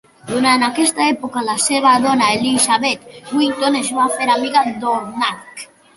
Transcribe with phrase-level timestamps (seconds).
[0.29, 5.67] Durant aquesta època la seva dona, Elizabeth Whitton, es va fer amiga d"Oonark.